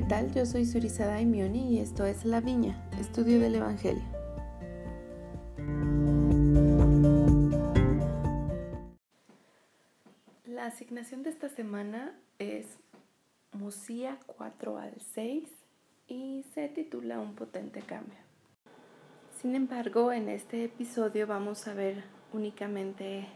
¿qué 0.00 0.06
tal? 0.06 0.32
Yo 0.32 0.46
soy 0.46 0.64
Surizada 0.64 1.12
Daimioni 1.12 1.74
y 1.74 1.78
esto 1.78 2.06
es 2.06 2.24
La 2.24 2.40
Viña, 2.40 2.88
estudio 2.98 3.38
del 3.38 3.56
Evangelio. 3.56 4.02
La 10.46 10.64
asignación 10.64 11.22
de 11.22 11.28
esta 11.28 11.50
semana 11.50 12.18
es 12.38 12.78
Musía 13.52 14.18
4 14.24 14.78
al 14.78 14.94
6 15.12 15.50
y 16.08 16.46
se 16.54 16.68
titula 16.68 17.20
Un 17.20 17.34
potente 17.34 17.82
cambio. 17.82 18.20
Sin 19.38 19.54
embargo, 19.54 20.12
en 20.12 20.30
este 20.30 20.64
episodio 20.64 21.26
vamos 21.26 21.68
a 21.68 21.74
ver 21.74 22.04
únicamente 22.32 23.26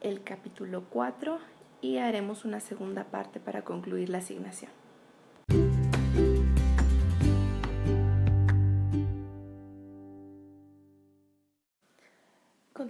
el 0.00 0.22
capítulo 0.22 0.84
4 0.90 1.40
y 1.80 1.96
haremos 1.96 2.44
una 2.44 2.60
segunda 2.60 3.02
parte 3.02 3.40
para 3.40 3.64
concluir 3.64 4.10
la 4.10 4.18
asignación. 4.18 4.70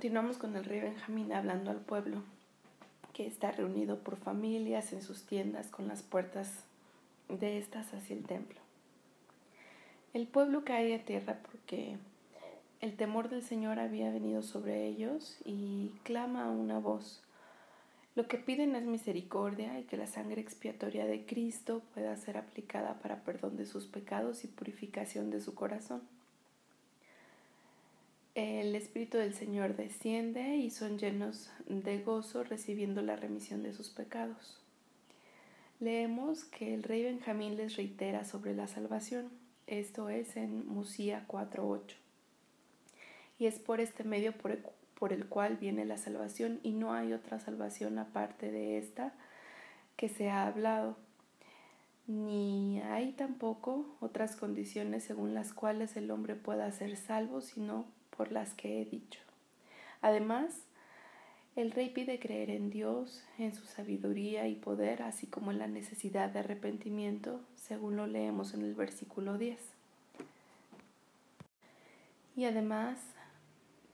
Continuamos 0.09 0.39
con 0.39 0.57
el 0.57 0.65
rey 0.65 0.81
Benjamín 0.81 1.35
hablando 1.35 1.71
al 1.71 1.81
pueblo 1.81 2.23
que 3.13 3.27
está 3.27 3.53
reunido 3.53 3.99
por 3.99 4.17
familias 4.17 4.95
en 4.95 5.03
sus 5.03 5.25
tiendas 5.27 5.67
con 5.67 5.87
las 5.87 6.03
puertas 6.03 6.65
de 7.29 7.59
estas 7.59 7.93
hacia 7.93 8.17
el 8.17 8.25
templo. 8.25 8.59
El 10.15 10.27
pueblo 10.27 10.65
cae 10.65 10.95
a 10.95 11.05
tierra 11.05 11.41
porque 11.51 11.99
el 12.81 12.97
temor 12.97 13.29
del 13.29 13.43
Señor 13.43 13.79
había 13.79 14.11
venido 14.11 14.41
sobre 14.41 14.87
ellos 14.87 15.37
y 15.45 15.93
clama 16.05 16.51
una 16.51 16.79
voz. 16.79 17.23
Lo 18.15 18.29
que 18.29 18.39
piden 18.39 18.77
es 18.77 18.85
misericordia 18.85 19.79
y 19.79 19.83
que 19.83 19.99
la 19.99 20.07
sangre 20.07 20.41
expiatoria 20.41 21.05
de 21.05 21.27
Cristo 21.27 21.83
pueda 21.93 22.17
ser 22.17 22.39
aplicada 22.39 22.95
para 23.01 23.25
perdón 23.25 23.59
de 23.59 23.67
sus 23.67 23.85
pecados 23.85 24.43
y 24.45 24.47
purificación 24.47 25.29
de 25.29 25.43
su 25.43 25.55
corazón 25.55 26.01
el 28.39 28.77
Espíritu 28.77 29.19
del 29.19 29.35
Señor 29.35 29.75
desciende 29.75 30.59
y 30.59 30.71
son 30.71 30.97
llenos 30.97 31.51
de 31.67 31.99
gozo 31.99 32.45
recibiendo 32.45 33.03
la 33.03 33.17
remisión 33.17 33.65
de 33.65 33.73
sus 33.73 33.91
pecados. 33.91 34.61
Leemos 35.81 36.45
que 36.45 36.73
el 36.73 36.85
rey 36.85 37.03
Benjamín 37.03 37.57
les 37.57 37.77
reitera 37.77 38.25
sobre 38.25 38.55
la 38.55 38.69
salvación, 38.69 39.29
esto 39.67 40.09
es 40.09 40.37
en 40.37 40.69
Musía 40.69 41.25
4.8. 41.27 41.95
Y 43.41 43.47
es 43.47 43.59
por 43.59 43.81
este 43.81 44.05
medio 44.05 44.33
por 44.33 44.53
el, 44.53 44.65
por 44.95 45.13
el 45.13 45.27
cual 45.27 45.57
viene 45.57 45.85
la 45.85 45.97
salvación 45.97 46.61
y 46.63 46.71
no 46.71 46.93
hay 46.93 47.13
otra 47.13 47.41
salvación 47.41 47.99
aparte 47.99 48.53
de 48.53 48.79
esta 48.79 49.15
que 49.97 50.09
se 50.09 50.31
ha 50.31 50.47
hablado, 50.47 50.97
ni 52.07 52.81
hay 52.83 53.13
tampoco 53.13 53.85
otras 53.99 54.37
condiciones 54.37 55.03
según 55.03 55.35
las 55.35 55.53
cuales 55.53 55.97
el 55.97 56.13
hombre 56.13 56.37
pueda 56.37 56.71
ser 56.71 56.97
salvo, 56.97 57.41
sino 57.41 57.98
por 58.19 58.33
las 58.33 58.53
que 58.53 58.83
he 58.83 58.85
dicho. 58.85 59.21
Además, 60.03 60.51
el 61.55 61.71
rey 61.71 61.91
pide 61.91 62.19
creer 62.19 62.51
en 62.51 62.69
Dios, 62.69 63.23
en 63.39 63.55
su 63.55 63.65
sabiduría 63.65 64.49
y 64.49 64.57
poder, 64.57 65.03
así 65.03 65.29
como 65.29 65.53
en 65.53 65.59
la 65.59 65.69
necesidad 65.69 66.29
de 66.29 66.41
arrepentimiento, 66.41 67.41
según 67.57 67.97
lo 67.97 68.07
leemos 68.07 68.55
en 68.55 68.63
el 68.63 68.75
versículo 68.75 69.39
10. 69.39 69.59
Y 72.37 72.45
además, 72.45 72.99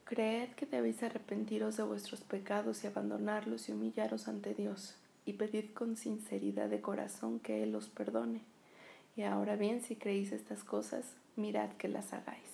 creed 0.05 0.51
que 0.57 0.67
debéis 0.67 1.03
arrepentiros 1.03 1.77
de 1.77 1.83
vuestros 1.83 2.23
pecados 2.23 2.83
y 2.83 2.87
abandonarlos 2.87 3.69
y 3.69 3.73
humillaros 3.73 4.27
ante 4.27 4.55
Dios, 4.55 4.97
y 5.27 5.35
pedid 5.35 5.71
con 5.75 5.97
sinceridad 5.97 6.71
de 6.71 6.81
corazón 6.81 7.41
que 7.41 7.63
Él 7.63 7.75
os 7.75 7.89
perdone. 7.89 8.41
Y 9.17 9.23
ahora 9.23 9.57
bien, 9.57 9.83
si 9.83 9.97
creéis 9.97 10.33
estas 10.33 10.65
cosas, 10.65 11.15
mirad 11.37 11.71
que 11.73 11.89
las 11.89 12.13
hagáis. 12.15 12.54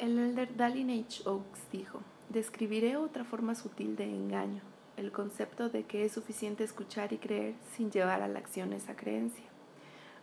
El 0.00 0.18
elder 0.18 0.56
Dallin 0.56 0.90
H. 0.90 1.22
Oaks 1.24 1.70
dijo, 1.70 2.00
describiré 2.28 2.96
otra 2.96 3.22
forma 3.22 3.54
sutil 3.54 3.94
de 3.94 4.04
engaño, 4.04 4.60
el 4.96 5.12
concepto 5.12 5.68
de 5.68 5.84
que 5.84 6.04
es 6.04 6.10
suficiente 6.10 6.64
escuchar 6.64 7.12
y 7.12 7.18
creer 7.18 7.54
sin 7.76 7.92
llevar 7.92 8.20
a 8.20 8.26
la 8.26 8.40
acción 8.40 8.72
esa 8.72 8.96
creencia. 8.96 9.44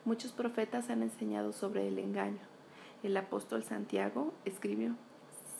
Muchos 0.04 0.34
profetas 0.34 0.90
han 0.90 1.04
enseñado 1.04 1.54
sobre 1.54 1.88
el 1.88 2.00
engaño. 2.00 2.42
El 3.02 3.16
apóstol 3.16 3.64
Santiago 3.64 4.34
escribió, 4.44 4.96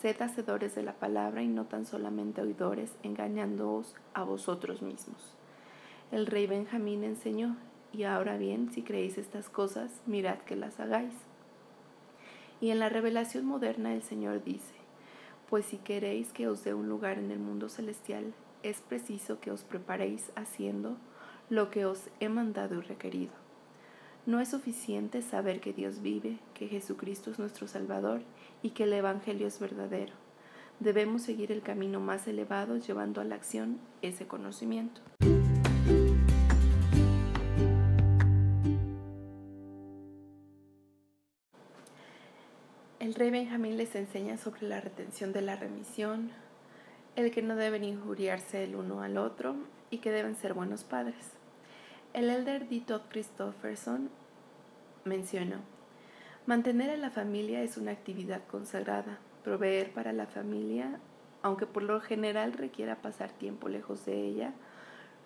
Sed 0.02 0.20
hacedores 0.20 0.74
de 0.74 0.82
la 0.82 0.92
palabra 0.92 1.42
y 1.42 1.48
no 1.48 1.64
tan 1.64 1.86
solamente 1.86 2.42
oidores, 2.42 2.92
engañándoos 3.02 3.94
a 4.12 4.24
vosotros 4.24 4.82
mismos. 4.82 5.34
El 6.10 6.26
rey 6.26 6.46
Benjamín 6.46 7.02
enseñó, 7.02 7.56
y 7.94 8.02
ahora 8.02 8.36
bien, 8.36 8.70
si 8.72 8.82
creéis 8.82 9.16
estas 9.16 9.48
cosas, 9.48 9.90
mirad 10.04 10.38
que 10.40 10.56
las 10.56 10.80
hagáis. 10.80 11.14
Y 12.62 12.70
en 12.70 12.78
la 12.78 12.88
revelación 12.88 13.44
moderna 13.44 13.92
el 13.92 14.04
Señor 14.04 14.44
dice, 14.44 14.74
pues 15.50 15.66
si 15.66 15.78
queréis 15.78 16.32
que 16.32 16.46
os 16.46 16.62
dé 16.62 16.74
un 16.74 16.88
lugar 16.88 17.18
en 17.18 17.32
el 17.32 17.40
mundo 17.40 17.68
celestial, 17.68 18.32
es 18.62 18.80
preciso 18.80 19.40
que 19.40 19.50
os 19.50 19.64
preparéis 19.64 20.30
haciendo 20.36 20.96
lo 21.50 21.70
que 21.70 21.86
os 21.86 22.08
he 22.20 22.28
mandado 22.28 22.78
y 22.78 22.82
requerido. 22.82 23.32
No 24.26 24.38
es 24.40 24.50
suficiente 24.50 25.22
saber 25.22 25.60
que 25.60 25.72
Dios 25.72 26.02
vive, 26.02 26.38
que 26.54 26.68
Jesucristo 26.68 27.32
es 27.32 27.40
nuestro 27.40 27.66
Salvador 27.66 28.22
y 28.62 28.70
que 28.70 28.84
el 28.84 28.92
Evangelio 28.92 29.48
es 29.48 29.58
verdadero. 29.58 30.12
Debemos 30.78 31.22
seguir 31.22 31.50
el 31.50 31.62
camino 31.62 31.98
más 31.98 32.28
elevado 32.28 32.76
llevando 32.76 33.20
a 33.20 33.24
la 33.24 33.34
acción 33.34 33.80
ese 34.02 34.28
conocimiento. 34.28 35.00
El 43.12 43.18
rey 43.18 43.30
Benjamín 43.30 43.76
les 43.76 43.94
enseña 43.94 44.38
sobre 44.38 44.66
la 44.66 44.80
retención 44.80 45.34
de 45.34 45.42
la 45.42 45.54
remisión, 45.54 46.30
el 47.14 47.30
que 47.30 47.42
no 47.42 47.56
deben 47.56 47.84
injuriarse 47.84 48.64
el 48.64 48.74
uno 48.74 49.02
al 49.02 49.18
otro 49.18 49.54
y 49.90 49.98
que 49.98 50.10
deben 50.10 50.34
ser 50.34 50.54
buenos 50.54 50.82
padres. 50.82 51.32
El 52.14 52.30
elder 52.30 52.70
D. 52.70 52.80
Todd 52.80 53.02
Christopherson 53.10 54.08
mencionó, 55.04 55.58
mantener 56.46 56.88
a 56.88 56.96
la 56.96 57.10
familia 57.10 57.60
es 57.62 57.76
una 57.76 57.90
actividad 57.90 58.46
consagrada, 58.46 59.18
proveer 59.44 59.92
para 59.92 60.14
la 60.14 60.26
familia, 60.26 60.98
aunque 61.42 61.66
por 61.66 61.82
lo 61.82 62.00
general 62.00 62.54
requiera 62.54 63.02
pasar 63.02 63.30
tiempo 63.30 63.68
lejos 63.68 64.06
de 64.06 64.24
ella, 64.24 64.54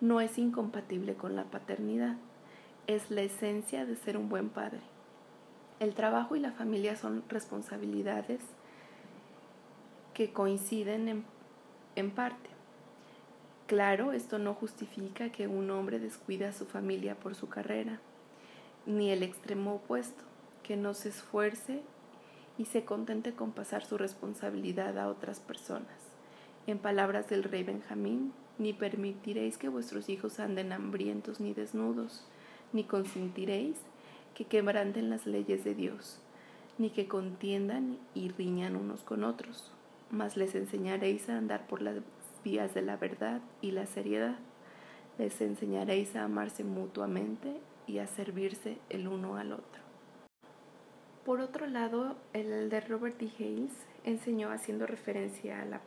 no 0.01 0.19
es 0.19 0.37
incompatible 0.37 1.13
con 1.13 1.37
la 1.37 1.45
paternidad, 1.45 2.17
es 2.85 3.09
la 3.11 3.21
esencia 3.21 3.85
de 3.85 3.95
ser 3.95 4.17
un 4.17 4.27
buen 4.27 4.49
padre. 4.49 4.96
El 5.79 5.93
trabajo 5.93 6.35
y 6.35 6.39
la 6.39 6.51
familia 6.51 6.95
son 6.95 7.23
responsabilidades 7.29 8.41
que 10.15 10.33
coinciden 10.33 11.23
en, 11.95 12.11
parte. 12.11 12.49
Claro, 13.67 14.11
esto 14.11 14.39
no 14.39 14.55
justifica 14.55 15.31
que 15.31 15.47
un 15.47 15.69
hombre 15.69 15.99
descuide 15.99 16.47
a 16.47 16.53
su 16.53 16.65
familia 16.65 17.13
por 17.13 17.35
su 17.35 17.47
carrera, 17.47 17.99
ni 18.87 19.11
el 19.11 19.21
extremo 19.21 19.75
opuesto, 19.75 20.23
que 20.63 20.77
no 20.77 20.95
se 20.95 21.09
esfuerce 21.09 21.81
y 22.57 22.65
se 22.65 22.83
contente 22.83 23.33
con 23.33 23.51
pasar 23.51 23.85
su 23.85 23.99
responsabilidad 23.99 24.97
a 24.97 25.07
otras 25.07 25.39
personas. 25.39 25.85
En 26.65 26.79
palabras 26.79 27.29
del 27.29 27.43
rey 27.43 27.63
Benjamín, 27.63 28.33
ni 28.57 28.73
permitiréis 28.73 29.59
que 29.59 29.69
vuestros 29.69 30.09
hijos 30.09 30.39
anden 30.39 30.73
hambrientos 30.73 31.39
ni 31.39 31.53
desnudos, 31.53 32.25
ni 32.73 32.83
consentiréis 32.83 33.77
que 34.37 34.45
quebranten 34.45 35.09
las 35.09 35.25
leyes 35.25 35.63
de 35.63 35.73
Dios, 35.73 36.19
ni 36.77 36.91
que 36.91 37.07
contiendan 37.07 37.97
y 38.13 38.29
riñan 38.29 38.75
unos 38.75 39.01
con 39.01 39.23
otros, 39.23 39.71
mas 40.11 40.37
les 40.37 40.53
enseñaréis 40.53 41.27
a 41.27 41.39
andar 41.39 41.65
por 41.65 41.81
las 41.81 41.95
vías 42.43 42.75
de 42.75 42.83
la 42.83 42.97
verdad 42.97 43.41
y 43.61 43.71
la 43.71 43.87
seriedad. 43.87 44.35
Les 45.17 45.41
enseñaréis 45.41 46.15
a 46.15 46.23
amarse 46.23 46.63
mutuamente 46.63 47.59
y 47.87 47.97
a 47.97 48.05
servirse 48.05 48.77
el 48.91 49.07
uno 49.07 49.37
al 49.37 49.53
otro. 49.53 49.81
Por 51.25 51.39
otro 51.39 51.65
lado, 51.65 52.15
el 52.33 52.69
de 52.69 52.79
Robert 52.81 53.17
D. 53.17 53.31
Hales 53.39 53.73
enseñó 54.03 54.51
haciendo 54.51 54.85
referencia 54.85 55.63
a 55.63 55.65
la, 55.65 55.81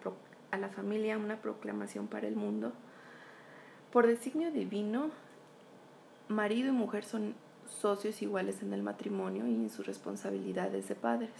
a 0.50 0.58
la 0.58 0.70
familia 0.70 1.18
una 1.18 1.40
proclamación 1.40 2.08
para 2.08 2.26
el 2.26 2.34
mundo. 2.34 2.72
Por 3.92 4.08
designio 4.08 4.50
divino, 4.50 5.10
marido 6.26 6.70
y 6.70 6.72
mujer 6.72 7.04
son 7.04 7.36
socios 7.70 8.22
iguales 8.22 8.62
en 8.62 8.72
el 8.72 8.82
matrimonio 8.82 9.46
y 9.46 9.54
en 9.54 9.70
sus 9.70 9.86
responsabilidades 9.86 10.88
de 10.88 10.94
padres. 10.94 11.30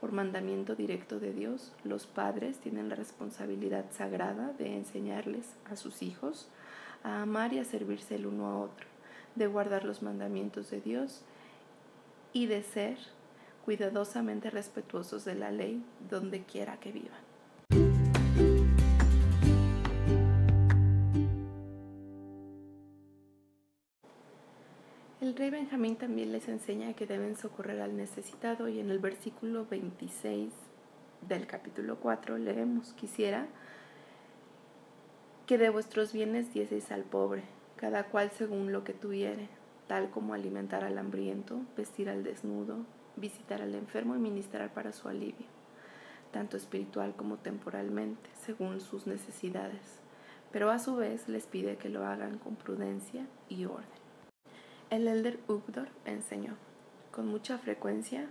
Por 0.00 0.12
mandamiento 0.12 0.74
directo 0.74 1.18
de 1.18 1.32
Dios, 1.32 1.72
los 1.84 2.06
padres 2.06 2.58
tienen 2.58 2.88
la 2.88 2.96
responsabilidad 2.96 3.86
sagrada 3.90 4.52
de 4.58 4.76
enseñarles 4.76 5.46
a 5.70 5.76
sus 5.76 6.02
hijos 6.02 6.48
a 7.02 7.22
amar 7.22 7.52
y 7.52 7.58
a 7.58 7.64
servirse 7.64 8.16
el 8.16 8.26
uno 8.26 8.46
a 8.46 8.58
otro, 8.58 8.86
de 9.34 9.46
guardar 9.46 9.84
los 9.84 10.02
mandamientos 10.02 10.70
de 10.70 10.80
Dios 10.80 11.22
y 12.32 12.46
de 12.46 12.62
ser 12.62 12.98
cuidadosamente 13.64 14.50
respetuosos 14.50 15.24
de 15.24 15.34
la 15.34 15.50
ley 15.50 15.82
donde 16.10 16.42
quiera 16.42 16.78
que 16.78 16.92
vivan. 16.92 17.35
Rey 25.36 25.50
Benjamín 25.50 25.96
también 25.96 26.32
les 26.32 26.48
enseña 26.48 26.94
que 26.94 27.06
deben 27.06 27.36
socorrer 27.36 27.82
al 27.82 27.94
necesitado 27.94 28.68
y 28.68 28.80
en 28.80 28.88
el 28.88 29.00
versículo 29.00 29.66
26 29.66 30.50
del 31.28 31.46
capítulo 31.46 31.96
4 31.96 32.38
leemos, 32.38 32.94
quisiera 32.94 33.46
que 35.44 35.58
de 35.58 35.68
vuestros 35.68 36.14
bienes 36.14 36.54
dieseis 36.54 36.90
al 36.90 37.02
pobre, 37.02 37.42
cada 37.76 38.04
cual 38.04 38.30
según 38.30 38.72
lo 38.72 38.82
que 38.82 38.94
tuviere, 38.94 39.50
tal 39.88 40.08
como 40.08 40.32
alimentar 40.32 40.84
al 40.84 40.96
hambriento, 40.96 41.60
vestir 41.76 42.08
al 42.08 42.24
desnudo, 42.24 42.86
visitar 43.16 43.60
al 43.60 43.74
enfermo 43.74 44.16
y 44.16 44.18
ministrar 44.18 44.72
para 44.72 44.92
su 44.92 45.06
alivio, 45.06 45.46
tanto 46.32 46.56
espiritual 46.56 47.14
como 47.14 47.36
temporalmente, 47.36 48.30
según 48.40 48.80
sus 48.80 49.06
necesidades. 49.06 50.00
Pero 50.50 50.70
a 50.70 50.78
su 50.78 50.96
vez 50.96 51.28
les 51.28 51.46
pide 51.46 51.76
que 51.76 51.90
lo 51.90 52.06
hagan 52.06 52.38
con 52.38 52.56
prudencia 52.56 53.26
y 53.50 53.66
orden. 53.66 54.05
El 54.88 55.08
elder 55.08 55.40
Ugdor 55.48 55.88
enseñó, 56.04 56.54
con 57.10 57.26
mucha 57.26 57.58
frecuencia 57.58 58.28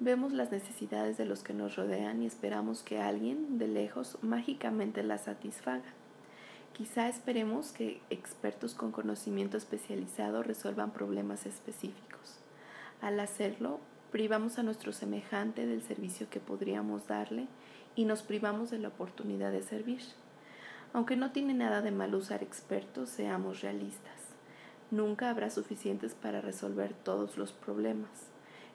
vemos 0.00 0.32
las 0.32 0.50
necesidades 0.50 1.16
de 1.16 1.26
los 1.26 1.44
que 1.44 1.54
nos 1.54 1.76
rodean 1.76 2.20
y 2.22 2.26
esperamos 2.26 2.82
que 2.82 3.00
alguien 3.00 3.56
de 3.56 3.68
lejos 3.68 4.18
mágicamente 4.20 5.04
las 5.04 5.22
satisfaga. 5.22 5.94
Quizá 6.72 7.08
esperemos 7.08 7.70
que 7.70 8.00
expertos 8.10 8.74
con 8.74 8.90
conocimiento 8.90 9.56
especializado 9.56 10.42
resuelvan 10.42 10.90
problemas 10.90 11.46
específicos. 11.46 12.40
Al 13.00 13.20
hacerlo, 13.20 13.78
privamos 14.10 14.58
a 14.58 14.64
nuestro 14.64 14.92
semejante 14.92 15.66
del 15.66 15.82
servicio 15.82 16.28
que 16.28 16.40
podríamos 16.40 17.06
darle 17.06 17.46
y 17.94 18.06
nos 18.06 18.22
privamos 18.22 18.72
de 18.72 18.80
la 18.80 18.88
oportunidad 18.88 19.52
de 19.52 19.62
servir. 19.62 20.02
Aunque 20.94 21.14
no 21.14 21.30
tiene 21.30 21.54
nada 21.54 21.80
de 21.80 21.92
mal 21.92 22.12
usar 22.16 22.42
expertos, 22.42 23.08
seamos 23.08 23.60
realistas. 23.60 24.21
Nunca 24.92 25.30
habrá 25.30 25.48
suficientes 25.48 26.14
para 26.14 26.42
resolver 26.42 26.92
todos 26.92 27.38
los 27.38 27.54
problemas. 27.54 28.10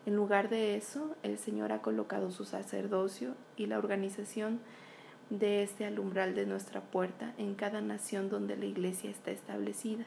En 0.07 0.15
lugar 0.15 0.49
de 0.49 0.75
eso, 0.75 1.15
el 1.21 1.37
Señor 1.37 1.71
ha 1.71 1.83
colocado 1.83 2.31
su 2.31 2.43
sacerdocio 2.43 3.35
y 3.55 3.67
la 3.67 3.77
organización 3.77 4.59
de 5.29 5.61
este 5.61 5.85
alumbral 5.85 6.33
de 6.33 6.47
nuestra 6.47 6.81
puerta 6.81 7.35
en 7.37 7.53
cada 7.53 7.81
nación 7.81 8.31
donde 8.31 8.57
la 8.57 8.65
iglesia 8.65 9.11
está 9.11 9.29
establecida. 9.29 10.05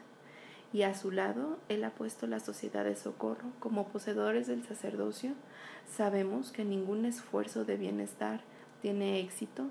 Y 0.72 0.82
a 0.82 0.94
su 0.94 1.12
lado, 1.12 1.60
Él 1.68 1.84
ha 1.84 1.90
puesto 1.90 2.26
la 2.26 2.40
sociedad 2.40 2.82
de 2.82 2.96
socorro. 2.96 3.52
Como 3.60 3.86
poseedores 3.86 4.48
del 4.48 4.64
sacerdocio, 4.64 5.34
sabemos 5.88 6.50
que 6.50 6.64
ningún 6.64 7.04
esfuerzo 7.04 7.64
de 7.64 7.76
bienestar 7.76 8.40
tiene 8.82 9.20
éxito 9.20 9.68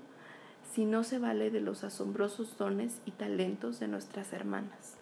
si 0.72 0.86
no 0.86 1.04
se 1.04 1.18
vale 1.18 1.50
de 1.50 1.60
los 1.60 1.84
asombrosos 1.84 2.56
dones 2.56 3.02
y 3.04 3.10
talentos 3.10 3.78
de 3.78 3.88
nuestras 3.88 4.32
hermanas. 4.32 4.99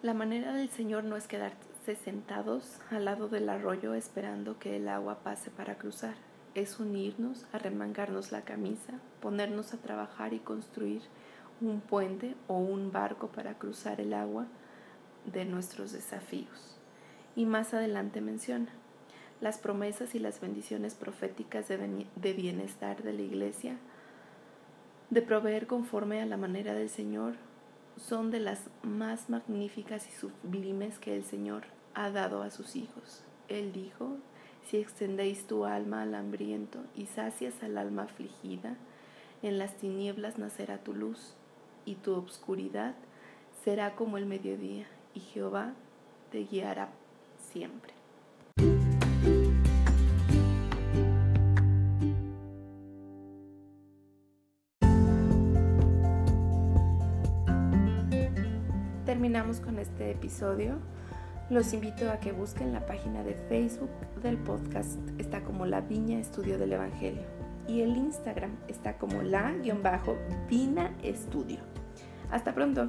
La 0.00 0.14
manera 0.14 0.52
del 0.52 0.68
Señor 0.68 1.02
no 1.02 1.16
es 1.16 1.26
quedarse 1.26 1.96
sentados 2.04 2.78
al 2.92 3.06
lado 3.06 3.28
del 3.28 3.48
arroyo 3.48 3.94
esperando 3.94 4.56
que 4.56 4.76
el 4.76 4.88
agua 4.88 5.24
pase 5.24 5.50
para 5.50 5.76
cruzar, 5.76 6.14
es 6.54 6.78
unirnos, 6.78 7.46
arremangarnos 7.52 8.30
la 8.30 8.42
camisa, 8.42 8.92
ponernos 9.20 9.74
a 9.74 9.78
trabajar 9.78 10.34
y 10.34 10.38
construir 10.38 11.02
un 11.60 11.80
puente 11.80 12.36
o 12.46 12.58
un 12.58 12.92
barco 12.92 13.26
para 13.26 13.54
cruzar 13.54 14.00
el 14.00 14.14
agua 14.14 14.46
de 15.26 15.44
nuestros 15.44 15.90
desafíos. 15.90 16.78
Y 17.34 17.44
más 17.44 17.74
adelante 17.74 18.20
menciona, 18.20 18.70
las 19.40 19.58
promesas 19.58 20.14
y 20.14 20.20
las 20.20 20.40
bendiciones 20.40 20.94
proféticas 20.94 21.66
de 21.66 22.32
bienestar 22.34 23.02
de 23.02 23.14
la 23.14 23.22
iglesia, 23.22 23.78
de 25.10 25.22
proveer 25.22 25.66
conforme 25.66 26.22
a 26.22 26.26
la 26.26 26.36
manera 26.36 26.74
del 26.74 26.88
Señor, 26.88 27.34
son 27.98 28.30
de 28.30 28.40
las 28.40 28.60
más 28.82 29.28
magníficas 29.28 30.08
y 30.08 30.12
sublimes 30.12 30.98
que 30.98 31.16
el 31.16 31.24
Señor 31.24 31.64
ha 31.94 32.10
dado 32.10 32.42
a 32.42 32.50
sus 32.50 32.76
hijos. 32.76 33.22
Él 33.48 33.72
dijo, 33.72 34.16
si 34.66 34.76
extendéis 34.76 35.46
tu 35.46 35.64
alma 35.64 36.02
al 36.02 36.14
hambriento 36.14 36.80
y 36.94 37.06
sacias 37.06 37.62
al 37.62 37.78
alma 37.78 38.04
afligida, 38.04 38.76
en 39.42 39.58
las 39.58 39.76
tinieblas 39.76 40.38
nacerá 40.38 40.78
tu 40.78 40.94
luz, 40.94 41.34
y 41.84 41.94
tu 41.94 42.14
obscuridad 42.14 42.94
será 43.64 43.96
como 43.96 44.18
el 44.18 44.26
mediodía, 44.26 44.86
y 45.14 45.20
Jehová 45.20 45.72
te 46.30 46.44
guiará 46.44 46.90
siempre. 47.50 47.97
Terminamos 59.28 59.60
con 59.60 59.78
este 59.78 60.10
episodio. 60.10 60.78
Los 61.50 61.74
invito 61.74 62.10
a 62.10 62.18
que 62.18 62.32
busquen 62.32 62.72
la 62.72 62.86
página 62.86 63.22
de 63.22 63.34
Facebook 63.34 63.90
del 64.22 64.38
podcast, 64.38 64.98
está 65.18 65.42
como 65.42 65.66
La 65.66 65.82
Viña 65.82 66.18
Estudio 66.18 66.56
del 66.56 66.72
Evangelio. 66.72 67.24
Y 67.66 67.82
el 67.82 67.94
Instagram 67.94 68.52
está 68.68 68.96
como 68.96 69.20
la-vina 69.20 70.94
estudio. 71.02 71.58
Hasta 72.30 72.54
pronto. 72.54 72.88